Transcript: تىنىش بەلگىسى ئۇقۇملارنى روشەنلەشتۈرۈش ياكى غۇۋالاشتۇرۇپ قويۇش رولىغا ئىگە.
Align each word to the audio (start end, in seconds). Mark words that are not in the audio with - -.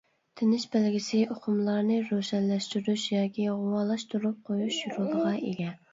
تىنىش 0.39 0.63
بەلگىسى 0.75 1.19
ئۇقۇملارنى 1.35 1.99
روشەنلەشتۈرۈش 2.07 3.03
ياكى 3.17 3.45
غۇۋالاشتۇرۇپ 3.61 4.41
قويۇش 4.49 4.81
رولىغا 4.97 5.37
ئىگە. 5.51 5.71